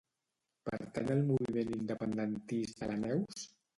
Pertany 0.69 1.11
al 1.15 1.21
moviment 1.31 1.69
independentista 1.75 2.89
la 2.93 2.97
Neus? 3.05 3.45